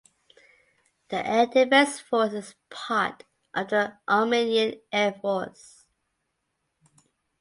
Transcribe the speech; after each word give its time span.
The 1.09 1.17
Air 1.23 1.45
Defence 1.45 1.99
Force 1.99 2.33
is 2.33 2.55
part 2.71 3.23
of 3.53 3.69
the 3.69 3.99
Armenian 4.09 4.81
Air 4.91 5.13
Force. 5.13 5.85